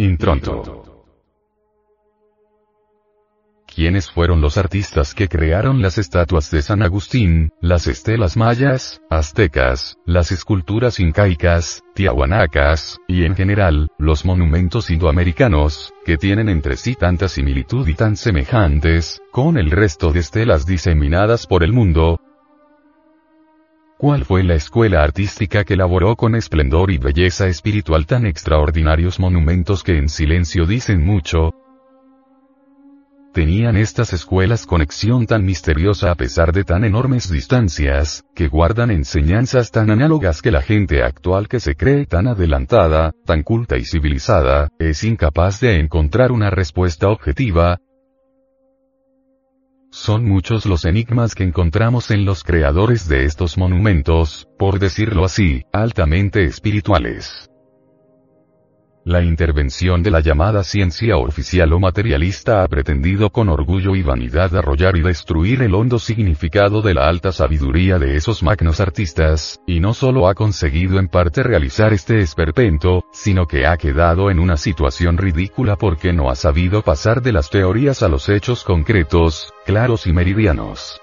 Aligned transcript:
Intronto. 0.00 1.04
¿Quiénes 3.66 4.10
fueron 4.10 4.40
los 4.40 4.56
artistas 4.56 5.12
que 5.12 5.28
crearon 5.28 5.82
las 5.82 5.98
estatuas 5.98 6.50
de 6.50 6.62
San 6.62 6.82
Agustín, 6.82 7.50
las 7.60 7.86
estelas 7.86 8.34
mayas, 8.34 9.02
aztecas, 9.10 9.98
las 10.06 10.32
esculturas 10.32 11.00
incaicas, 11.00 11.82
tiahuanacas, 11.94 12.96
y 13.08 13.24
en 13.24 13.36
general, 13.36 13.88
los 13.98 14.24
monumentos 14.24 14.88
indoamericanos, 14.88 15.92
que 16.06 16.16
tienen 16.16 16.48
entre 16.48 16.78
sí 16.78 16.94
tanta 16.94 17.28
similitud 17.28 17.86
y 17.86 17.92
tan 17.92 18.16
semejantes, 18.16 19.20
con 19.30 19.58
el 19.58 19.70
resto 19.70 20.12
de 20.12 20.20
estelas 20.20 20.64
diseminadas 20.64 21.46
por 21.46 21.62
el 21.62 21.74
mundo? 21.74 22.19
¿Cuál 24.00 24.24
fue 24.24 24.42
la 24.42 24.54
escuela 24.54 25.02
artística 25.02 25.62
que 25.62 25.74
elaboró 25.74 26.16
con 26.16 26.34
esplendor 26.34 26.90
y 26.90 26.96
belleza 26.96 27.48
espiritual 27.48 28.06
tan 28.06 28.24
extraordinarios 28.24 29.20
monumentos 29.20 29.82
que 29.82 29.98
en 29.98 30.08
silencio 30.08 30.64
dicen 30.64 31.04
mucho? 31.04 31.50
Tenían 33.34 33.76
estas 33.76 34.14
escuelas 34.14 34.64
conexión 34.64 35.26
tan 35.26 35.44
misteriosa 35.44 36.10
a 36.10 36.14
pesar 36.14 36.54
de 36.54 36.64
tan 36.64 36.84
enormes 36.84 37.30
distancias, 37.30 38.24
que 38.34 38.48
guardan 38.48 38.90
enseñanzas 38.90 39.70
tan 39.70 39.90
análogas 39.90 40.40
que 40.40 40.50
la 40.50 40.62
gente 40.62 41.02
actual 41.02 41.46
que 41.46 41.60
se 41.60 41.74
cree 41.74 42.06
tan 42.06 42.26
adelantada, 42.26 43.12
tan 43.26 43.42
culta 43.42 43.76
y 43.76 43.84
civilizada, 43.84 44.70
es 44.78 45.04
incapaz 45.04 45.60
de 45.60 45.78
encontrar 45.78 46.32
una 46.32 46.48
respuesta 46.48 47.10
objetiva. 47.10 47.80
Son 49.92 50.24
muchos 50.24 50.66
los 50.66 50.84
enigmas 50.84 51.34
que 51.34 51.42
encontramos 51.42 52.12
en 52.12 52.24
los 52.24 52.44
creadores 52.44 53.08
de 53.08 53.24
estos 53.24 53.58
monumentos, 53.58 54.46
por 54.56 54.78
decirlo 54.78 55.24
así, 55.24 55.64
altamente 55.72 56.44
espirituales. 56.44 57.49
La 59.04 59.22
intervención 59.22 60.02
de 60.02 60.10
la 60.10 60.20
llamada 60.20 60.62
ciencia 60.62 61.16
oficial 61.16 61.72
o 61.72 61.80
materialista 61.80 62.62
ha 62.62 62.68
pretendido 62.68 63.30
con 63.30 63.48
orgullo 63.48 63.96
y 63.96 64.02
vanidad 64.02 64.54
arrollar 64.54 64.94
y 64.94 65.00
destruir 65.00 65.62
el 65.62 65.74
hondo 65.74 65.98
significado 65.98 66.82
de 66.82 66.92
la 66.92 67.08
alta 67.08 67.32
sabiduría 67.32 67.98
de 67.98 68.16
esos 68.16 68.42
magnos 68.42 68.78
artistas, 68.78 69.62
y 69.66 69.80
no 69.80 69.94
solo 69.94 70.28
ha 70.28 70.34
conseguido 70.34 70.98
en 70.98 71.08
parte 71.08 71.42
realizar 71.42 71.94
este 71.94 72.18
esperpento, 72.18 73.06
sino 73.10 73.46
que 73.46 73.66
ha 73.66 73.78
quedado 73.78 74.30
en 74.30 74.38
una 74.38 74.58
situación 74.58 75.16
ridícula 75.16 75.76
porque 75.76 76.12
no 76.12 76.28
ha 76.28 76.36
sabido 76.36 76.82
pasar 76.82 77.22
de 77.22 77.32
las 77.32 77.48
teorías 77.48 78.02
a 78.02 78.08
los 78.08 78.28
hechos 78.28 78.64
concretos, 78.64 79.50
claros 79.64 80.06
y 80.06 80.12
meridianos. 80.12 81.00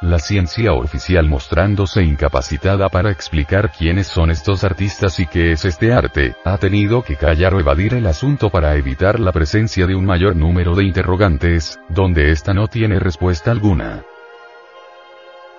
La 0.00 0.20
ciencia 0.20 0.74
oficial 0.74 1.28
mostrándose 1.28 2.04
incapacitada 2.04 2.88
para 2.88 3.10
explicar 3.10 3.72
quiénes 3.76 4.06
son 4.06 4.30
estos 4.30 4.62
artistas 4.62 5.18
y 5.18 5.26
qué 5.26 5.50
es 5.50 5.64
este 5.64 5.92
arte, 5.92 6.36
ha 6.44 6.56
tenido 6.56 7.02
que 7.02 7.16
callar 7.16 7.52
o 7.54 7.58
evadir 7.58 7.94
el 7.94 8.06
asunto 8.06 8.48
para 8.48 8.76
evitar 8.76 9.18
la 9.18 9.32
presencia 9.32 9.88
de 9.88 9.96
un 9.96 10.06
mayor 10.06 10.36
número 10.36 10.76
de 10.76 10.84
interrogantes, 10.84 11.80
donde 11.88 12.30
ésta 12.30 12.54
no 12.54 12.68
tiene 12.68 13.00
respuesta 13.00 13.50
alguna. 13.50 14.04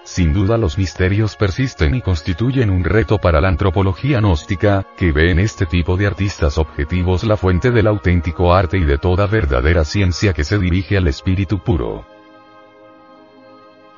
Sin 0.06 0.32
duda 0.32 0.58
los 0.58 0.78
misterios 0.78 1.36
persisten 1.36 1.94
y 1.96 2.02
constituyen 2.02 2.70
un 2.70 2.86
reto 2.86 3.18
para 3.18 3.42
la 3.42 3.50
antropología 3.50 4.20
gnóstica, 4.20 4.86
que 4.98 5.12
ve 5.12 5.32
en 5.32 5.40
este 5.40 5.66
tipo 5.66 5.98
de 5.98 6.08
artistas 6.08 6.58
objetivos 6.58 7.26
la 7.26 7.36
fuente 7.36 7.72
del 7.72 7.88
auténtico 7.88 8.54
arte 8.54 8.78
y 8.78 8.86
de 8.86 9.00
toda 9.00 9.28
verdadera 9.28 9.84
ciencia 9.84 10.32
que 10.32 10.46
se 10.46 10.58
dirige 10.58 10.96
al 10.96 11.10
espíritu 11.10 11.60
puro. 11.60 12.19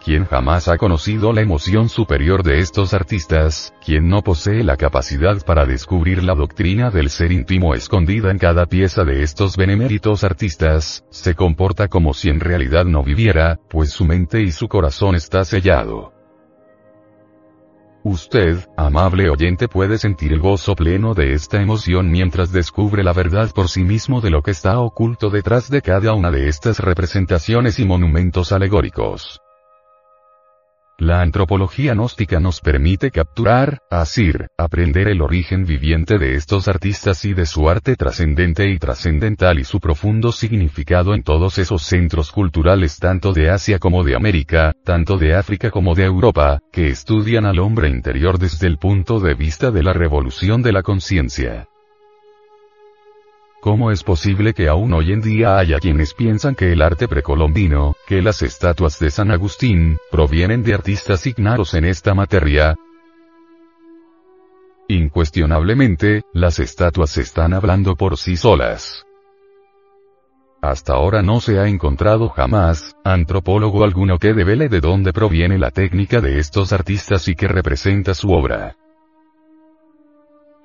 Quien 0.03 0.25
jamás 0.25 0.67
ha 0.67 0.79
conocido 0.79 1.31
la 1.31 1.41
emoción 1.41 1.87
superior 1.87 2.41
de 2.41 2.57
estos 2.57 2.95
artistas, 2.95 3.71
quien 3.85 4.09
no 4.09 4.23
posee 4.23 4.63
la 4.63 4.75
capacidad 4.75 5.45
para 5.45 5.67
descubrir 5.67 6.23
la 6.23 6.33
doctrina 6.33 6.89
del 6.89 7.11
ser 7.11 7.31
íntimo 7.31 7.75
escondida 7.75 8.31
en 8.31 8.39
cada 8.39 8.65
pieza 8.65 9.03
de 9.03 9.21
estos 9.21 9.57
beneméritos 9.57 10.23
artistas, 10.23 11.05
se 11.11 11.35
comporta 11.35 11.87
como 11.87 12.15
si 12.15 12.29
en 12.29 12.39
realidad 12.39 12.85
no 12.85 13.03
viviera, 13.03 13.59
pues 13.69 13.91
su 13.91 14.03
mente 14.05 14.41
y 14.41 14.51
su 14.51 14.67
corazón 14.67 15.13
está 15.13 15.45
sellado. 15.45 16.13
Usted, 18.03 18.57
amable 18.75 19.29
oyente, 19.29 19.67
puede 19.67 19.99
sentir 19.99 20.33
el 20.33 20.39
gozo 20.39 20.73
pleno 20.73 21.13
de 21.13 21.33
esta 21.33 21.61
emoción 21.61 22.09
mientras 22.09 22.51
descubre 22.51 23.03
la 23.03 23.13
verdad 23.13 23.51
por 23.53 23.69
sí 23.69 23.83
mismo 23.83 24.19
de 24.19 24.31
lo 24.31 24.41
que 24.41 24.49
está 24.49 24.79
oculto 24.79 25.29
detrás 25.29 25.69
de 25.69 25.83
cada 25.83 26.13
una 26.13 26.31
de 26.31 26.47
estas 26.47 26.79
representaciones 26.79 27.77
y 27.77 27.85
monumentos 27.85 28.51
alegóricos. 28.51 29.39
La 31.01 31.21
antropología 31.21 31.95
gnóstica 31.95 32.39
nos 32.39 32.61
permite 32.61 33.09
capturar, 33.09 33.79
asir, 33.89 34.45
aprender 34.55 35.07
el 35.07 35.23
origen 35.23 35.65
viviente 35.65 36.19
de 36.19 36.35
estos 36.35 36.67
artistas 36.67 37.25
y 37.25 37.33
de 37.33 37.47
su 37.47 37.67
arte 37.67 37.95
trascendente 37.95 38.69
y 38.69 38.77
trascendental 38.77 39.57
y 39.57 39.63
su 39.63 39.79
profundo 39.79 40.31
significado 40.31 41.15
en 41.15 41.23
todos 41.23 41.57
esos 41.57 41.81
centros 41.81 42.31
culturales 42.31 42.99
tanto 42.99 43.33
de 43.33 43.49
Asia 43.49 43.79
como 43.79 44.03
de 44.03 44.15
América, 44.15 44.73
tanto 44.85 45.17
de 45.17 45.33
África 45.33 45.71
como 45.71 45.95
de 45.95 46.03
Europa, 46.03 46.59
que 46.71 46.89
estudian 46.89 47.47
al 47.47 47.57
hombre 47.57 47.89
interior 47.89 48.37
desde 48.37 48.67
el 48.67 48.77
punto 48.77 49.19
de 49.19 49.33
vista 49.33 49.71
de 49.71 49.81
la 49.81 49.93
revolución 49.93 50.61
de 50.61 50.71
la 50.71 50.83
conciencia. 50.83 51.67
¿Cómo 53.61 53.91
es 53.91 54.03
posible 54.03 54.55
que 54.55 54.67
aún 54.67 54.91
hoy 54.91 55.11
en 55.11 55.21
día 55.21 55.59
haya 55.59 55.77
quienes 55.77 56.15
piensan 56.15 56.55
que 56.55 56.71
el 56.71 56.81
arte 56.81 57.07
precolombino, 57.07 57.95
que 58.07 58.23
las 58.23 58.41
estatuas 58.41 58.97
de 58.97 59.11
San 59.11 59.29
Agustín, 59.29 59.99
provienen 60.09 60.63
de 60.63 60.73
artistas 60.73 61.27
ignaros 61.27 61.75
en 61.75 61.85
esta 61.85 62.15
materia? 62.15 62.75
Incuestionablemente, 64.87 66.23
las 66.33 66.57
estatuas 66.57 67.15
están 67.19 67.53
hablando 67.53 67.95
por 67.95 68.17
sí 68.17 68.35
solas. 68.35 69.05
Hasta 70.59 70.93
ahora 70.93 71.21
no 71.21 71.39
se 71.39 71.59
ha 71.59 71.67
encontrado 71.67 72.29
jamás, 72.29 72.95
antropólogo 73.03 73.83
alguno 73.83 74.17
que 74.17 74.33
devele 74.33 74.69
de 74.69 74.79
dónde 74.79 75.13
proviene 75.13 75.59
la 75.59 75.69
técnica 75.69 76.19
de 76.19 76.39
estos 76.39 76.73
artistas 76.73 77.27
y 77.27 77.35
que 77.35 77.47
representa 77.47 78.15
su 78.15 78.31
obra. 78.31 78.75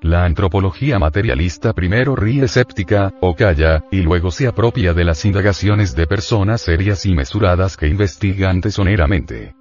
La 0.06 0.24
antropología 0.24 1.00
materialista 1.00 1.72
primero 1.72 2.14
ríe 2.14 2.44
escéptica, 2.44 3.12
o 3.20 3.34
calla, 3.34 3.82
y 3.90 4.02
luego 4.02 4.30
se 4.30 4.46
apropia 4.46 4.94
de 4.94 5.02
las 5.02 5.24
indagaciones 5.24 5.96
de 5.96 6.06
personas 6.06 6.60
serias 6.60 7.04
y 7.06 7.12
mesuradas 7.16 7.76
que 7.76 7.88
investigan 7.88 8.60
tesoneramente. 8.60 9.56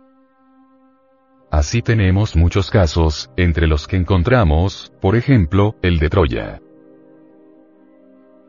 Así 1.50 1.82
tenemos 1.82 2.36
muchos 2.36 2.70
casos, 2.70 3.32
entre 3.38 3.66
los 3.66 3.88
que 3.88 3.96
encontramos, 3.98 4.94
por 5.02 5.16
ejemplo, 5.16 5.78
el 5.82 5.98
de 5.98 6.10
Troya. 6.10 6.62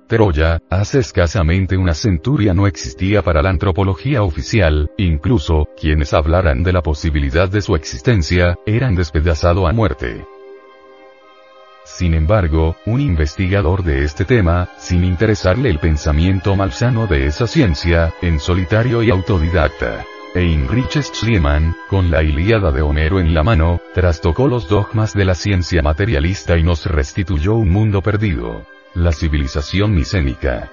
Troya, 0.07 0.61
hace 0.69 0.99
escasamente 0.99 1.79
una 1.79 1.95
centuria 1.95 2.53
no 2.53 2.67
existía 2.67 3.23
para 3.23 3.41
la 3.41 3.49
antropología 3.49 4.23
oficial, 4.23 4.91
incluso, 4.99 5.67
quienes 5.81 6.13
hablaran 6.13 6.63
de 6.63 6.75
la 6.75 6.83
posibilidad 6.83 7.49
de 7.49 7.63
su 7.63 7.75
existencia, 7.75 8.55
eran 8.67 8.95
despedazado 8.95 9.67
a 9.67 9.73
muerte. 9.73 10.27
Sin 11.87 12.13
embargo, 12.15 12.77
un 12.85 13.01
investigador 13.01 13.83
de 13.83 14.05
este 14.05 14.25
tema, 14.25 14.69
sin 14.77 15.05
interesarle 15.05 15.71
el 15.71 15.79
pensamiento 15.79 16.55
malsano 16.57 17.07
de 17.07 17.27
esa 17.27 17.47
ciencia, 17.47 18.13
en 18.21 18.41
solitario 18.41 19.03
y 19.03 19.11
autodidacta, 19.11 20.05
Heinrich 20.35 21.01
Schliemann, 21.01 21.75
con 21.89 22.11
la 22.11 22.23
Ilíada 22.23 22.71
de 22.71 22.83
Homero 22.83 23.21
en 23.21 23.33
la 23.33 23.43
mano, 23.43 23.81
trastocó 23.95 24.49
los 24.49 24.69
dogmas 24.69 25.15
de 25.15 25.25
la 25.25 25.35
ciencia 25.35 25.81
materialista 25.81 26.59
y 26.59 26.63
nos 26.63 26.85
restituyó 26.85 27.55
un 27.55 27.71
mundo 27.71 28.03
perdido. 28.03 28.67
La 28.93 29.13
civilización 29.13 29.95
micénica. 29.95 30.71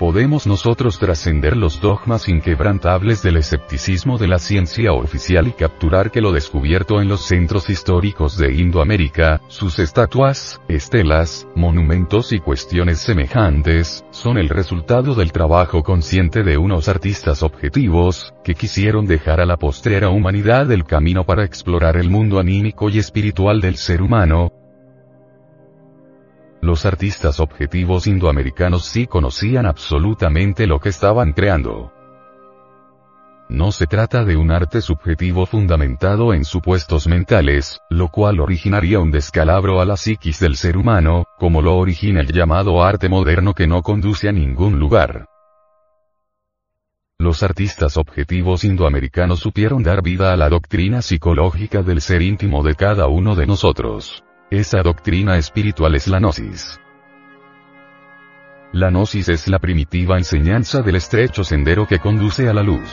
¿Podemos 0.00 0.46
nosotros 0.46 0.98
trascender 0.98 1.58
los 1.58 1.82
dogmas 1.82 2.26
inquebrantables 2.26 3.22
del 3.22 3.36
escepticismo 3.36 4.16
de 4.16 4.28
la 4.28 4.38
ciencia 4.38 4.94
oficial 4.94 5.46
y 5.46 5.52
capturar 5.52 6.10
que 6.10 6.22
lo 6.22 6.32
descubierto 6.32 7.02
en 7.02 7.08
los 7.08 7.26
centros 7.26 7.68
históricos 7.68 8.38
de 8.38 8.50
Indoamérica, 8.54 9.42
sus 9.48 9.78
estatuas, 9.78 10.58
estelas, 10.68 11.46
monumentos 11.54 12.32
y 12.32 12.40
cuestiones 12.40 13.00
semejantes, 13.00 14.02
son 14.08 14.38
el 14.38 14.48
resultado 14.48 15.14
del 15.14 15.32
trabajo 15.32 15.82
consciente 15.82 16.44
de 16.44 16.56
unos 16.56 16.88
artistas 16.88 17.42
objetivos, 17.42 18.32
que 18.42 18.54
quisieron 18.54 19.04
dejar 19.04 19.42
a 19.42 19.44
la 19.44 19.58
postrera 19.58 20.08
humanidad 20.08 20.72
el 20.72 20.84
camino 20.84 21.24
para 21.24 21.44
explorar 21.44 21.98
el 21.98 22.08
mundo 22.08 22.40
anímico 22.40 22.88
y 22.88 22.98
espiritual 22.98 23.60
del 23.60 23.76
ser 23.76 24.00
humano, 24.00 24.50
los 26.62 26.84
artistas 26.84 27.40
objetivos 27.40 28.06
indoamericanos 28.06 28.84
sí 28.84 29.06
conocían 29.06 29.66
absolutamente 29.66 30.66
lo 30.66 30.78
que 30.78 30.90
estaban 30.90 31.32
creando. 31.32 31.92
No 33.48 33.72
se 33.72 33.86
trata 33.88 34.24
de 34.24 34.36
un 34.36 34.52
arte 34.52 34.80
subjetivo 34.80 35.44
fundamentado 35.44 36.34
en 36.34 36.44
supuestos 36.44 37.08
mentales, 37.08 37.80
lo 37.90 38.08
cual 38.08 38.38
originaría 38.38 39.00
un 39.00 39.10
descalabro 39.10 39.80
a 39.80 39.84
la 39.84 39.96
psiquis 39.96 40.38
del 40.38 40.56
ser 40.56 40.76
humano, 40.76 41.24
como 41.36 41.60
lo 41.60 41.76
origina 41.76 42.20
el 42.20 42.28
llamado 42.28 42.84
arte 42.84 43.08
moderno 43.08 43.52
que 43.52 43.66
no 43.66 43.82
conduce 43.82 44.28
a 44.28 44.32
ningún 44.32 44.78
lugar. 44.78 45.26
Los 47.18 47.42
artistas 47.42 47.96
objetivos 47.96 48.62
indoamericanos 48.62 49.40
supieron 49.40 49.82
dar 49.82 50.00
vida 50.00 50.32
a 50.32 50.36
la 50.36 50.48
doctrina 50.48 51.02
psicológica 51.02 51.82
del 51.82 52.00
ser 52.00 52.22
íntimo 52.22 52.62
de 52.62 52.76
cada 52.76 53.08
uno 53.08 53.34
de 53.34 53.46
nosotros. 53.46 54.22
Esa 54.50 54.82
doctrina 54.82 55.38
espiritual 55.38 55.94
es 55.94 56.08
la 56.08 56.18
gnosis. 56.18 56.80
La 58.72 58.90
gnosis 58.90 59.28
es 59.28 59.46
la 59.46 59.60
primitiva 59.60 60.18
enseñanza 60.18 60.82
del 60.82 60.96
estrecho 60.96 61.44
sendero 61.44 61.86
que 61.86 62.00
conduce 62.00 62.48
a 62.48 62.52
la 62.52 62.64
luz. 62.64 62.90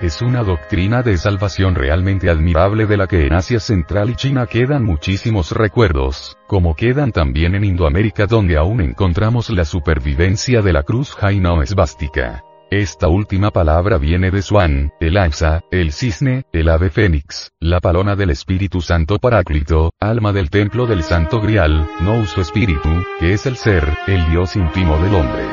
Es 0.00 0.20
una 0.20 0.42
doctrina 0.42 1.02
de 1.02 1.16
salvación 1.16 1.76
realmente 1.76 2.28
admirable 2.28 2.86
de 2.86 2.96
la 2.96 3.06
que 3.06 3.26
en 3.26 3.32
Asia 3.32 3.60
Central 3.60 4.10
y 4.10 4.16
China 4.16 4.46
quedan 4.46 4.84
muchísimos 4.84 5.52
recuerdos, 5.52 6.36
como 6.48 6.74
quedan 6.74 7.12
también 7.12 7.54
en 7.54 7.64
Indoamérica 7.64 8.26
donde 8.26 8.56
aún 8.56 8.80
encontramos 8.80 9.48
la 9.50 9.64
supervivencia 9.64 10.60
de 10.60 10.72
la 10.72 10.82
cruz 10.82 11.14
jaina 11.14 11.52
o 11.52 11.62
esvástica. 11.62 12.42
Esta 12.70 13.08
última 13.08 13.50
palabra 13.50 13.96
viene 13.96 14.30
de 14.30 14.42
Swan, 14.42 14.92
el 15.00 15.16
ansa, 15.16 15.62
el 15.70 15.90
cisne, 15.90 16.44
el 16.52 16.68
ave 16.68 16.90
fénix, 16.90 17.50
la 17.60 17.80
palona 17.80 18.14
del 18.14 18.28
Espíritu 18.28 18.82
Santo 18.82 19.18
Paráclito, 19.18 19.94
alma 19.98 20.34
del 20.34 20.50
templo 20.50 20.86
del 20.86 21.02
Santo 21.02 21.40
Grial, 21.40 21.88
no 22.02 22.18
uso 22.20 22.42
espíritu, 22.42 22.90
que 23.20 23.32
es 23.32 23.46
el 23.46 23.56
ser, 23.56 23.96
el 24.06 24.28
Dios 24.30 24.54
íntimo 24.54 24.98
del 24.98 25.14
hombre. 25.14 25.44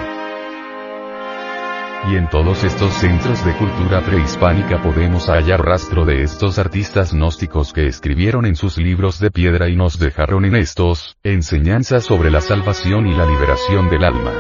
Y 2.12 2.18
en 2.18 2.30
todos 2.30 2.66
estos 2.66 2.92
centros 2.92 3.46
de 3.46 3.54
cultura 3.54 4.02
prehispánica 4.02 4.82
podemos 4.82 5.30
hallar 5.30 5.66
rastro 5.66 6.04
de 6.04 6.22
estos 6.22 6.60
artistas 6.60 7.14
gnósticos 7.14 7.72
que 7.72 7.88
escribieron 7.88 8.46
en 8.46 8.58
sus 8.58 8.78
libros 8.78 9.22
de 9.22 9.32
piedra 9.32 9.70
y 9.70 9.78
nos 9.78 10.00
dejaron 10.00 10.44
en 10.44 10.56
estos, 10.58 11.16
enseñanzas 11.24 12.04
sobre 12.04 12.30
la 12.30 12.42
salvación 12.42 13.08
y 13.08 13.14
la 13.14 13.26
liberación 13.26 13.90
del 13.90 14.04
alma. 14.04 14.34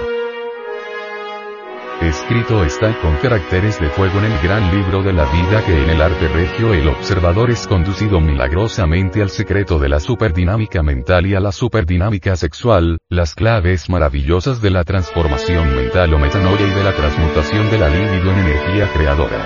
Escrito 2.15 2.63
está 2.63 2.97
con 3.01 3.17
caracteres 3.17 3.77
de 3.79 3.89
fuego 3.89 4.19
en 4.19 4.31
el 4.31 4.41
gran 4.41 4.73
libro 4.73 5.03
de 5.03 5.11
la 5.11 5.25
vida 5.25 5.63
que 5.65 5.83
en 5.83 5.89
el 5.89 6.01
arte 6.01 6.29
regio 6.29 6.73
el 6.73 6.87
observador 6.87 7.51
es 7.51 7.67
conducido 7.67 8.21
milagrosamente 8.21 9.21
al 9.21 9.29
secreto 9.29 9.79
de 9.79 9.89
la 9.89 9.99
superdinámica 9.99 10.81
mental 10.81 11.27
y 11.27 11.35
a 11.35 11.41
la 11.41 11.51
superdinámica 11.51 12.37
sexual, 12.37 12.99
las 13.09 13.35
claves 13.35 13.89
maravillosas 13.89 14.61
de 14.61 14.71
la 14.71 14.85
transformación 14.85 15.75
mental 15.75 16.13
o 16.13 16.17
metanoia 16.17 16.65
y 16.65 16.71
de 16.71 16.83
la 16.85 16.93
transmutación 16.93 17.69
de 17.69 17.79
la 17.79 17.89
libido 17.89 18.31
en 18.31 18.39
energía 18.39 18.89
creadora. 18.93 19.45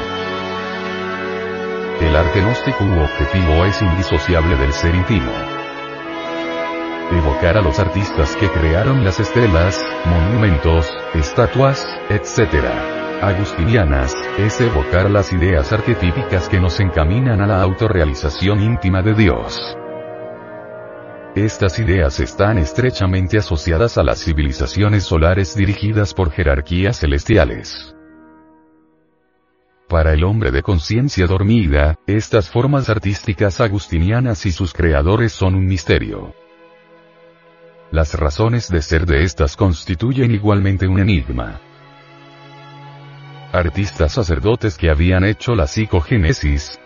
El 2.00 2.16
arte 2.16 2.39
gnóstico 2.39 2.83
u 2.83 3.01
objetivo 3.01 3.66
es 3.66 3.81
indisociable 3.81 4.56
del 4.56 4.71
ser 4.74 4.94
íntimo 4.94 5.49
evocar 7.19 7.57
a 7.57 7.62
los 7.62 7.80
artistas 7.80 8.36
que 8.38 8.50
crearon 8.50 9.04
las 9.04 9.19
estelas, 9.19 9.83
monumentos, 10.06 10.89
estatuas, 11.13 11.86
etc. 12.10 12.66
Agustinianas, 13.21 14.16
es 14.38 14.62
evocar 14.62 15.12
las 15.12 15.33
ideas 15.33 15.74
arquetípicas 15.74 16.48
que 16.48 16.60
nos 16.60 16.80
encaminan 16.80 17.42
a 17.42 17.48
la 17.48 17.62
autorrealización 17.62 18.62
íntima 18.62 19.01
de 19.01 19.13
Dios. 19.13 19.75
Estas 21.36 21.77
ideas 21.80 22.21
están 22.21 22.57
estrechamente 22.57 23.38
asociadas 23.38 23.98
a 23.98 24.04
las 24.04 24.24
civilizaciones 24.24 25.04
solares 25.04 25.56
dirigidas 25.56 26.13
por 26.13 26.31
jerarquías 26.31 27.00
celestiales. 27.00 27.94
Para 29.89 30.13
el 30.13 30.24
hombre 30.24 30.51
de 30.51 30.62
conciencia 30.62 31.27
dormida, 31.27 31.95
estas 32.07 32.50
formas 32.50 32.89
artísticas 32.89 33.60
agustinianas 33.60 34.45
y 34.45 34.51
sus 34.51 34.71
creadores 34.71 35.33
son 35.33 35.56
un 35.56 35.66
misterio. 35.66 36.33
Las 37.92 38.14
razones 38.14 38.70
de 38.70 38.84
ser 38.84 39.08
de 39.08 39.24
estas 39.24 39.56
constituyen 39.56 40.32
igualmente 40.32 40.88
un 40.88 41.00
enigma. 41.00 41.60
Artistas 43.52 44.12
sacerdotes 44.12 44.78
que 44.78 44.92
habían 44.92 45.24
hecho 45.24 45.56
la 45.56 45.66
psicogénesis. 45.66 46.80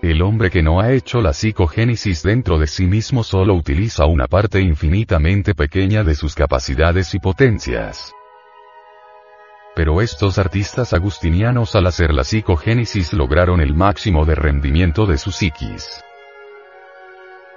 El 0.00 0.22
hombre 0.22 0.50
que 0.50 0.62
no 0.62 0.80
ha 0.80 0.92
hecho 0.92 1.20
la 1.20 1.34
psicogénesis 1.34 2.22
dentro 2.22 2.58
de 2.58 2.66
sí 2.66 2.86
mismo 2.86 3.22
solo 3.22 3.52
utiliza 3.52 4.06
una 4.06 4.26
parte 4.26 4.62
infinitamente 4.62 5.54
pequeña 5.54 6.02
de 6.02 6.14
sus 6.14 6.34
capacidades 6.34 7.14
y 7.14 7.18
potencias. 7.18 8.12
Pero 9.74 10.00
estos 10.00 10.38
artistas 10.38 10.94
agustinianos 10.94 11.76
al 11.76 11.86
hacer 11.86 12.14
la 12.14 12.24
psicogénesis 12.24 13.12
lograron 13.12 13.60
el 13.60 13.74
máximo 13.74 14.24
de 14.24 14.34
rendimiento 14.34 15.04
de 15.04 15.18
su 15.18 15.30
psiquis. 15.30 16.05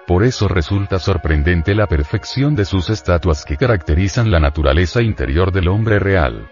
Por 0.10 0.24
eso 0.24 0.48
resulta 0.48 0.98
sorprendente 0.98 1.76
la 1.76 1.86
perfección 1.86 2.56
de 2.56 2.66
sus 2.66 2.90
estatuas 2.90 3.46
que 3.46 3.58
caracterizan 3.58 4.32
la 4.32 4.40
naturaleza 4.40 5.04
interior 5.04 5.52
del 5.52 5.68
hombre 5.68 6.00
real. 6.00 6.50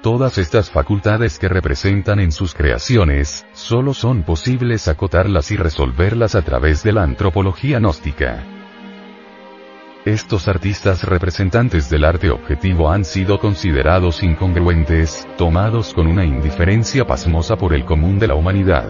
Todas 0.00 0.38
estas 0.38 0.70
facultades 0.70 1.38
que 1.38 1.46
representan 1.46 2.20
en 2.20 2.32
sus 2.32 2.54
creaciones, 2.54 3.46
solo 3.52 3.92
son 3.92 4.22
posibles 4.22 4.88
acotarlas 4.88 5.50
y 5.50 5.58
resolverlas 5.58 6.36
a 6.36 6.40
través 6.40 6.82
de 6.84 6.92
la 6.92 7.02
antropología 7.02 7.80
gnóstica. 7.80 8.42
Estos 10.06 10.48
artistas 10.48 11.04
representantes 11.04 11.90
del 11.90 12.06
arte 12.06 12.30
objetivo 12.30 12.90
han 12.90 13.04
sido 13.04 13.38
considerados 13.40 14.22
incongruentes, 14.22 15.28
tomados 15.36 15.92
con 15.92 16.06
una 16.06 16.24
indiferencia 16.24 17.06
pasmosa 17.06 17.56
por 17.56 17.74
el 17.74 17.84
común 17.84 18.18
de 18.18 18.28
la 18.28 18.36
humanidad 18.36 18.88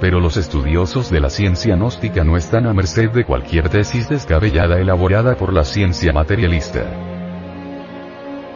pero 0.00 0.20
los 0.20 0.36
estudiosos 0.36 1.10
de 1.10 1.20
la 1.20 1.30
ciencia 1.30 1.76
gnóstica 1.76 2.24
no 2.24 2.36
están 2.36 2.66
a 2.66 2.74
merced 2.74 3.10
de 3.10 3.24
cualquier 3.24 3.68
tesis 3.68 4.08
descabellada 4.08 4.78
elaborada 4.78 5.36
por 5.36 5.52
la 5.52 5.64
ciencia 5.64 6.12
materialista. 6.12 6.84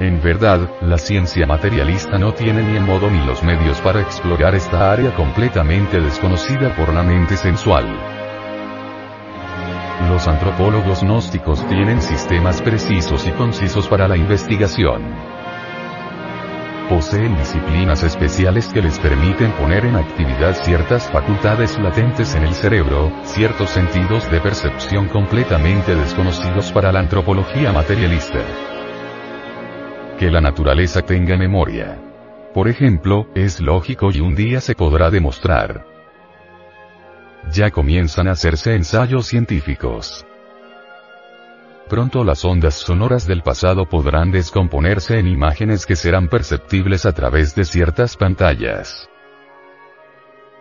En 0.00 0.22
verdad, 0.22 0.70
la 0.80 0.98
ciencia 0.98 1.46
materialista 1.46 2.18
no 2.18 2.32
tiene 2.32 2.62
ni 2.62 2.76
el 2.76 2.84
modo 2.84 3.10
ni 3.10 3.24
los 3.26 3.42
medios 3.42 3.80
para 3.80 4.00
explorar 4.00 4.54
esta 4.54 4.92
área 4.92 5.14
completamente 5.14 6.00
desconocida 6.00 6.74
por 6.76 6.92
la 6.92 7.02
mente 7.02 7.36
sensual. 7.36 7.86
Los 10.08 10.28
antropólogos 10.28 11.02
gnósticos 11.02 11.66
tienen 11.68 12.00
sistemas 12.00 12.62
precisos 12.62 13.26
y 13.26 13.32
concisos 13.32 13.88
para 13.88 14.06
la 14.06 14.16
investigación 14.16 15.37
poseen 16.88 17.36
disciplinas 17.36 18.02
especiales 18.02 18.68
que 18.68 18.80
les 18.80 18.98
permiten 18.98 19.52
poner 19.52 19.84
en 19.84 19.96
actividad 19.96 20.54
ciertas 20.54 21.08
facultades 21.10 21.78
latentes 21.78 22.34
en 22.34 22.44
el 22.44 22.54
cerebro, 22.54 23.12
ciertos 23.24 23.70
sentidos 23.70 24.30
de 24.30 24.40
percepción 24.40 25.08
completamente 25.08 25.94
desconocidos 25.94 26.72
para 26.72 26.90
la 26.90 27.00
antropología 27.00 27.72
materialista. 27.72 28.40
Que 30.18 30.30
la 30.30 30.40
naturaleza 30.40 31.02
tenga 31.02 31.36
memoria. 31.36 32.00
Por 32.54 32.68
ejemplo, 32.68 33.28
es 33.34 33.60
lógico 33.60 34.10
y 34.10 34.20
un 34.20 34.34
día 34.34 34.60
se 34.60 34.74
podrá 34.74 35.10
demostrar. 35.10 35.84
Ya 37.52 37.70
comienzan 37.70 38.28
a 38.28 38.32
hacerse 38.32 38.74
ensayos 38.74 39.26
científicos. 39.26 40.26
Pronto 41.88 42.22
las 42.22 42.44
ondas 42.44 42.74
sonoras 42.74 43.26
del 43.26 43.42
pasado 43.42 43.88
podrán 43.88 44.30
descomponerse 44.30 45.18
en 45.18 45.26
imágenes 45.26 45.86
que 45.86 45.96
serán 45.96 46.28
perceptibles 46.28 47.06
a 47.06 47.12
través 47.12 47.54
de 47.54 47.64
ciertas 47.64 48.16
pantallas. 48.16 49.08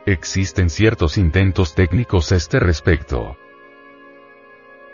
Existen 0.05 0.69
ciertos 0.69 1.17
intentos 1.17 1.75
técnicos 1.75 2.31
a 2.31 2.37
este 2.37 2.61
respecto. 2.61 3.35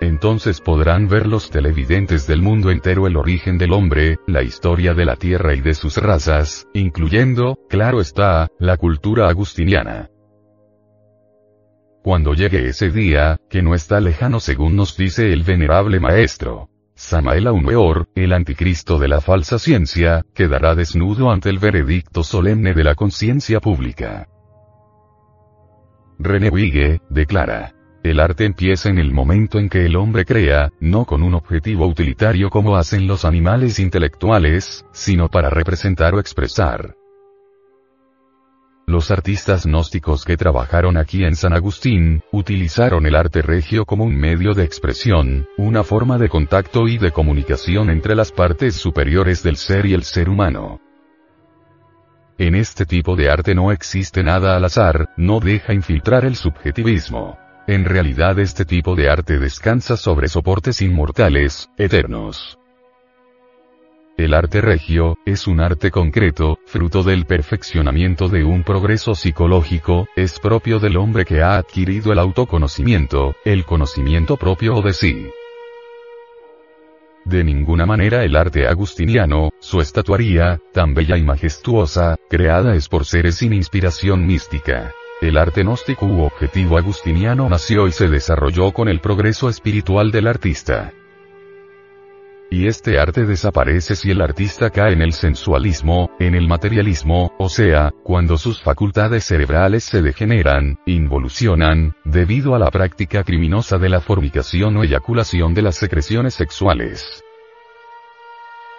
Entonces 0.01 0.59
podrán 0.59 1.07
ver 1.07 1.27
los 1.27 1.51
televidentes 1.51 2.25
del 2.25 2.41
mundo 2.41 2.71
entero 2.71 3.05
el 3.05 3.15
origen 3.15 3.59
del 3.59 3.71
hombre, 3.71 4.17
la 4.25 4.41
historia 4.41 4.95
de 4.95 5.05
la 5.05 5.15
Tierra 5.17 5.53
y 5.53 5.61
de 5.61 5.75
sus 5.75 5.97
razas, 5.97 6.67
incluyendo, 6.73 7.59
claro 7.69 8.01
está, 8.01 8.49
la 8.57 8.77
cultura 8.77 9.29
agustiniana. 9.29 10.09
Cuando 12.03 12.33
llegue 12.33 12.67
ese 12.67 12.91
día, 12.91 13.37
que 13.49 13.61
no 13.61 13.73
está 13.73 14.01
lejano 14.01 14.41
según 14.41 14.75
nos 14.75 14.97
dice 14.97 15.31
el 15.31 15.43
venerable 15.43 16.01
maestro. 16.01 16.67
Samael 16.95 17.47
Weor, 17.47 18.09
el 18.13 18.33
anticristo 18.33 18.99
de 18.99 19.07
la 19.07 19.21
falsa 19.21 19.57
ciencia, 19.57 20.21
quedará 20.35 20.75
desnudo 20.75 21.31
ante 21.31 21.49
el 21.49 21.59
veredicto 21.59 22.25
solemne 22.25 22.73
de 22.73 22.83
la 22.83 22.95
conciencia 22.95 23.61
pública. 23.61 24.27
René 26.19 26.49
Wigge, 26.49 26.99
declara. 27.09 27.73
El 28.03 28.19
arte 28.19 28.43
empieza 28.43 28.89
en 28.89 28.97
el 28.97 29.13
momento 29.13 29.57
en 29.57 29.69
que 29.69 29.85
el 29.85 29.95
hombre 29.95 30.25
crea, 30.25 30.73
no 30.81 31.05
con 31.05 31.23
un 31.23 31.35
objetivo 31.35 31.87
utilitario 31.87 32.49
como 32.49 32.75
hacen 32.75 33.07
los 33.07 33.23
animales 33.23 33.79
intelectuales, 33.79 34.85
sino 34.91 35.29
para 35.29 35.49
representar 35.49 36.13
o 36.15 36.19
expresar. 36.19 36.95
Los 38.93 39.09
artistas 39.09 39.65
gnósticos 39.65 40.23
que 40.23 40.37
trabajaron 40.37 40.97
aquí 40.97 41.23
en 41.23 41.35
San 41.35 41.51
Agustín, 41.51 42.21
utilizaron 42.31 43.07
el 43.07 43.15
arte 43.15 43.41
regio 43.41 43.85
como 43.85 44.03
un 44.03 44.15
medio 44.15 44.53
de 44.53 44.63
expresión, 44.63 45.47
una 45.57 45.83
forma 45.83 46.19
de 46.19 46.29
contacto 46.29 46.87
y 46.87 46.99
de 46.99 47.09
comunicación 47.09 47.89
entre 47.89 48.13
las 48.13 48.31
partes 48.31 48.75
superiores 48.75 49.41
del 49.41 49.57
ser 49.57 49.87
y 49.87 49.95
el 49.95 50.03
ser 50.03 50.29
humano. 50.29 50.79
En 52.37 52.53
este 52.53 52.85
tipo 52.85 53.15
de 53.15 53.31
arte 53.31 53.55
no 53.55 53.71
existe 53.71 54.21
nada 54.21 54.55
al 54.55 54.65
azar, 54.65 55.09
no 55.17 55.39
deja 55.39 55.73
infiltrar 55.73 56.23
el 56.23 56.35
subjetivismo. 56.35 57.39
En 57.65 57.85
realidad 57.85 58.37
este 58.37 58.63
tipo 58.63 58.93
de 58.93 59.09
arte 59.09 59.39
descansa 59.39 59.97
sobre 59.97 60.27
soportes 60.27 60.83
inmortales, 60.83 61.67
eternos. 61.79 62.59
El 64.23 64.33
arte 64.33 64.61
regio, 64.61 65.17
es 65.25 65.47
un 65.47 65.59
arte 65.59 65.91
concreto, 65.91 66.57
fruto 66.65 67.03
del 67.03 67.25
perfeccionamiento 67.25 68.29
de 68.29 68.45
un 68.45 68.63
progreso 68.63 69.15
psicológico, 69.15 70.07
es 70.15 70.39
propio 70.39 70.79
del 70.79 70.95
hombre 70.95 71.25
que 71.25 71.41
ha 71.41 71.57
adquirido 71.57 72.13
el 72.13 72.19
autoconocimiento, 72.19 73.35
el 73.43 73.65
conocimiento 73.65 74.37
propio 74.37 74.79
de 74.81 74.93
sí. 74.93 75.27
De 77.25 77.43
ninguna 77.43 77.85
manera 77.85 78.23
el 78.23 78.37
arte 78.37 78.65
agustiniano, 78.65 79.49
su 79.59 79.81
estatuaría, 79.81 80.61
tan 80.71 80.93
bella 80.93 81.17
y 81.17 81.23
majestuosa, 81.23 82.15
creada 82.29 82.75
es 82.75 82.87
por 82.87 83.03
seres 83.03 83.35
sin 83.35 83.51
inspiración 83.51 84.25
mística. 84.25 84.93
El 85.19 85.37
arte 85.37 85.63
gnóstico 85.63 86.05
u 86.05 86.21
objetivo 86.21 86.77
agustiniano 86.77 87.49
nació 87.49 87.89
y 87.89 87.91
se 87.91 88.07
desarrolló 88.07 88.71
con 88.71 88.87
el 88.87 89.01
progreso 89.01 89.49
espiritual 89.49 90.11
del 90.11 90.27
artista. 90.27 90.93
Y 92.53 92.67
este 92.67 92.99
arte 92.99 93.25
desaparece 93.25 93.95
si 93.95 94.11
el 94.11 94.21
artista 94.21 94.69
cae 94.69 94.93
en 94.93 95.01
el 95.01 95.13
sensualismo, 95.13 96.11
en 96.19 96.35
el 96.35 96.47
materialismo, 96.47 97.33
o 97.39 97.49
sea, 97.49 97.91
cuando 98.03 98.37
sus 98.37 98.61
facultades 98.61 99.23
cerebrales 99.23 99.83
se 99.85 100.03
degeneran, 100.03 100.77
involucionan, 100.85 101.95
debido 102.03 102.53
a 102.53 102.59
la 102.59 102.69
práctica 102.69 103.23
criminosa 103.23 103.79
de 103.79 103.89
la 103.89 104.01
fornicación 104.01 104.77
o 104.77 104.83
eyaculación 104.83 105.55
de 105.55 105.63
las 105.63 105.77
secreciones 105.77 106.35
sexuales. 106.35 107.23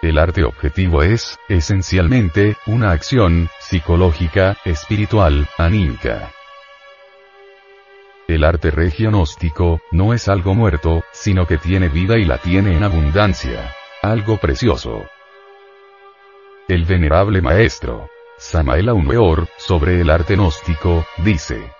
El 0.01 0.19
arte 0.19 0.45
objetivo 0.45 1.03
es, 1.03 1.37
esencialmente, 1.49 2.55
una 2.67 2.91
acción, 2.91 3.49
psicológica, 3.59 4.55
espiritual, 4.63 5.49
anímica. 5.57 6.31
El 8.27 8.43
arte 8.43 8.71
regionóstico, 8.71 9.81
no 9.91 10.11
es 10.11 10.27
algo 10.27 10.55
muerto, 10.55 11.03
sino 11.11 11.45
que 11.45 11.59
tiene 11.59 11.89
vida 11.89 12.17
y 12.17 12.25
la 12.25 12.39
tiene 12.39 12.75
en 12.75 12.83
abundancia. 12.83 13.75
Algo 14.01 14.37
precioso. 14.37 15.05
El 16.67 16.85
venerable 16.85 17.43
maestro, 17.43 18.09
Samael 18.39 18.89
Weor, 18.91 19.47
sobre 19.57 20.01
el 20.01 20.09
arte 20.09 20.35
gnóstico, 20.35 21.05
dice. 21.23 21.71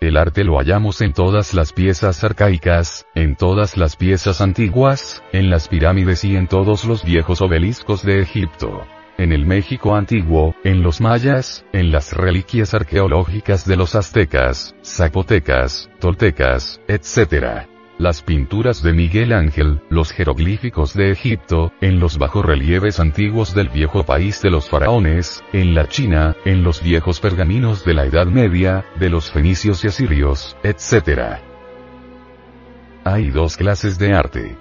El 0.00 0.16
arte 0.16 0.42
lo 0.42 0.58
hallamos 0.58 1.00
en 1.02 1.12
todas 1.12 1.54
las 1.54 1.72
piezas 1.72 2.24
arcaicas, 2.24 3.06
en 3.14 3.36
todas 3.36 3.76
las 3.76 3.94
piezas 3.94 4.40
antiguas, 4.40 5.22
en 5.30 5.50
las 5.50 5.68
pirámides 5.68 6.24
y 6.24 6.34
en 6.34 6.48
todos 6.48 6.84
los 6.84 7.04
viejos 7.04 7.40
obeliscos 7.42 8.02
de 8.02 8.22
Egipto 8.22 8.84
en 9.18 9.32
el 9.32 9.46
México 9.46 9.94
antiguo, 9.94 10.54
en 10.64 10.82
los 10.82 11.00
mayas, 11.00 11.64
en 11.72 11.92
las 11.92 12.12
reliquias 12.12 12.74
arqueológicas 12.74 13.66
de 13.66 13.76
los 13.76 13.94
aztecas, 13.94 14.74
zapotecas, 14.82 15.90
toltecas, 15.98 16.80
etc. 16.88 17.66
Las 17.98 18.22
pinturas 18.22 18.82
de 18.82 18.94
Miguel 18.94 19.34
Ángel, 19.34 19.82
los 19.90 20.10
jeroglíficos 20.10 20.94
de 20.94 21.10
Egipto, 21.10 21.70
en 21.82 22.00
los 22.00 22.16
bajorrelieves 22.16 22.98
antiguos 22.98 23.54
del 23.54 23.68
viejo 23.68 24.04
país 24.04 24.40
de 24.40 24.48
los 24.48 24.70
faraones, 24.70 25.44
en 25.52 25.74
la 25.74 25.86
China, 25.86 26.34
en 26.46 26.62
los 26.62 26.82
viejos 26.82 27.20
pergaminos 27.20 27.84
de 27.84 27.92
la 27.92 28.06
Edad 28.06 28.26
Media, 28.26 28.86
de 28.98 29.10
los 29.10 29.30
fenicios 29.30 29.84
y 29.84 29.88
asirios, 29.88 30.56
etc. 30.62 31.40
Hay 33.04 33.28
dos 33.28 33.58
clases 33.58 33.98
de 33.98 34.14
arte. 34.14 34.56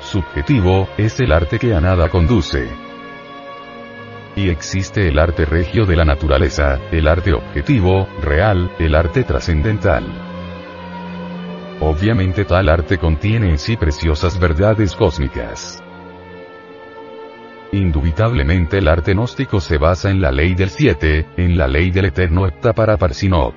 Subjetivo, 0.00 0.88
es 0.98 1.18
el 1.20 1.32
arte 1.32 1.58
que 1.58 1.74
a 1.74 1.80
nada 1.80 2.08
conduce. 2.10 2.68
Y 4.34 4.48
existe 4.48 5.08
el 5.08 5.18
arte 5.18 5.44
regio 5.44 5.84
de 5.84 5.96
la 5.96 6.04
naturaleza, 6.04 6.80
el 6.90 7.06
arte 7.06 7.34
objetivo, 7.34 8.08
real, 8.22 8.70
el 8.78 8.94
arte 8.94 9.24
trascendental. 9.24 10.04
Obviamente 11.80 12.44
tal 12.44 12.68
arte 12.68 12.96
contiene 12.96 13.50
en 13.50 13.58
sí 13.58 13.76
preciosas 13.76 14.38
verdades 14.38 14.94
cósmicas. 14.94 15.82
Indubitablemente 17.72 18.78
el 18.78 18.88
arte 18.88 19.12
gnóstico 19.12 19.60
se 19.60 19.78
basa 19.78 20.10
en 20.10 20.20
la 20.20 20.30
ley 20.30 20.54
del 20.54 20.70
siete, 20.70 21.26
en 21.36 21.58
la 21.58 21.66
ley 21.66 21.90
del 21.90 22.06
eterno 22.06 22.46
Hepta 22.46 22.72
para 22.72 22.96
Parsinok. 22.96 23.54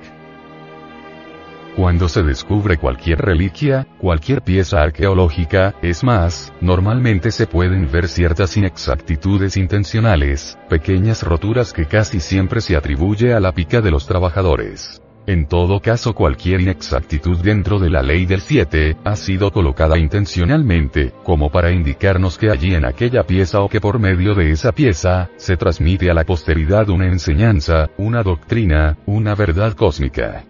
Cuando 1.76 2.08
se 2.08 2.22
descubre 2.22 2.78
cualquier 2.78 3.18
reliquia, 3.18 3.86
cualquier 3.98 4.40
pieza 4.40 4.80
arqueológica, 4.80 5.74
es 5.82 6.02
más, 6.02 6.50
normalmente 6.62 7.30
se 7.30 7.46
pueden 7.46 7.92
ver 7.92 8.08
ciertas 8.08 8.56
inexactitudes 8.56 9.58
intencionales, 9.58 10.56
pequeñas 10.70 11.22
roturas 11.22 11.74
que 11.74 11.84
casi 11.84 12.18
siempre 12.18 12.62
se 12.62 12.76
atribuye 12.76 13.34
a 13.34 13.40
la 13.40 13.52
pica 13.52 13.82
de 13.82 13.90
los 13.90 14.06
trabajadores. 14.06 15.02
En 15.26 15.48
todo 15.48 15.80
caso 15.80 16.14
cualquier 16.14 16.62
inexactitud 16.62 17.36
dentro 17.40 17.78
de 17.78 17.90
la 17.90 18.02
ley 18.02 18.24
del 18.24 18.40
7, 18.40 18.96
ha 19.04 19.16
sido 19.16 19.52
colocada 19.52 19.98
intencionalmente, 19.98 21.12
como 21.24 21.50
para 21.50 21.72
indicarnos 21.72 22.38
que 22.38 22.48
allí 22.48 22.74
en 22.74 22.86
aquella 22.86 23.24
pieza 23.24 23.60
o 23.60 23.68
que 23.68 23.82
por 23.82 23.98
medio 23.98 24.34
de 24.34 24.50
esa 24.50 24.72
pieza, 24.72 25.28
se 25.36 25.58
transmite 25.58 26.10
a 26.10 26.14
la 26.14 26.24
posteridad 26.24 26.88
una 26.88 27.06
enseñanza, 27.06 27.90
una 27.98 28.22
doctrina, 28.22 28.96
una 29.04 29.34
verdad 29.34 29.74
cósmica. 29.74 30.44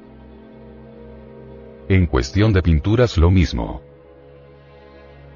En 1.88 2.06
cuestión 2.06 2.52
de 2.52 2.62
pinturas 2.62 3.16
lo 3.16 3.30
mismo. 3.30 3.80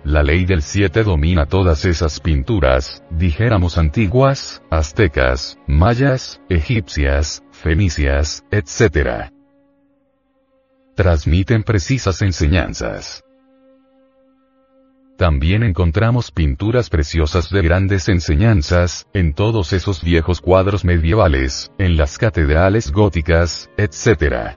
La 0.02 0.22
ley 0.22 0.46
del 0.46 0.62
7 0.62 1.04
domina 1.04 1.46
todas 1.46 1.84
esas 1.84 2.20
pinturas, 2.20 3.04
dijéramos 3.10 3.78
antiguas, 3.78 4.62
aztecas, 4.70 5.58
mayas, 5.66 6.40
egipcias, 6.48 7.44
fenicias, 7.52 8.42
etc. 8.50 9.30
Transmiten 10.96 11.62
precisas 11.62 12.22
enseñanzas. 12.22 13.22
También 15.18 15.62
encontramos 15.62 16.30
pinturas 16.30 16.88
preciosas 16.88 17.50
de 17.50 17.60
grandes 17.60 18.08
enseñanzas, 18.08 19.06
en 19.12 19.34
todos 19.34 19.74
esos 19.74 20.02
viejos 20.02 20.40
cuadros 20.40 20.84
medievales, 20.84 21.70
en 21.78 21.98
las 21.98 22.16
catedrales 22.16 22.90
góticas, 22.90 23.70
etc. 23.76 24.56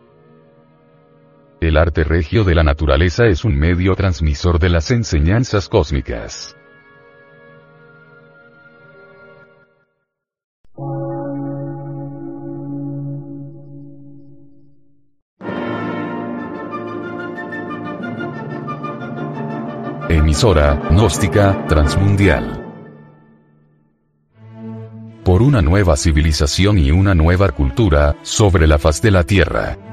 El 1.64 1.78
arte 1.78 2.04
regio 2.04 2.44
de 2.44 2.56
la 2.56 2.64
naturaleza 2.64 3.26
es 3.28 3.46
un 3.46 3.58
medio 3.58 3.96
transmisor 3.96 4.60
de 4.60 4.68
las 4.68 4.92
enseñanzas 4.92 5.70
cósmicas. 5.70 6.58
Emisora, 20.10 20.82
gnóstica, 20.92 21.66
transmundial. 21.68 22.62
Por 25.24 25.42
una 25.42 25.62
nueva 25.62 25.96
civilización 25.96 26.78
y 26.78 26.92
una 26.92 27.16
nueva 27.16 27.52
cultura, 27.52 28.18
sobre 28.22 28.68
la 28.68 28.78
faz 28.78 29.02
de 29.02 29.12
la 29.12 29.24
Tierra. 29.24 29.93